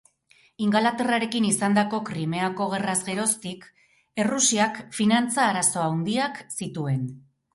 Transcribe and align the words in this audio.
Ingalaterrarekin 0.67 1.43
izandako 1.49 1.97
Krimeako 2.07 2.67
Gerraz 2.71 2.95
geroztik, 3.11 3.67
Errusiak 4.23 4.81
finantza 5.01 5.45
arazo 5.51 5.85
handiak 5.91 6.41
zituen. 6.49 7.05